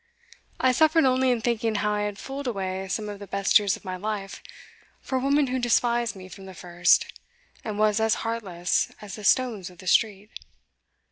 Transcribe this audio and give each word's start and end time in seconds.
I 0.59 0.71
suffered 0.71 1.05
only 1.05 1.29
in 1.29 1.41
thinking 1.41 1.75
how 1.75 1.91
I 1.93 2.01
had 2.01 2.17
fooled 2.17 2.47
away 2.47 2.87
some 2.87 3.07
of 3.07 3.19
the 3.19 3.27
best 3.27 3.59
years 3.59 3.75
of 3.77 3.85
my 3.85 3.97
life 3.97 4.41
for 4.99 5.17
a 5.17 5.21
woman 5.21 5.45
who 5.45 5.59
despised 5.59 6.15
me 6.15 6.27
from 6.27 6.47
the 6.47 6.55
first, 6.55 7.05
and 7.63 7.77
was 7.77 7.99
as 7.99 8.15
heartless 8.25 8.91
as 8.99 9.13
the 9.15 9.23
stones 9.23 9.69
of 9.69 9.77
the 9.77 9.85
street. 9.85 10.31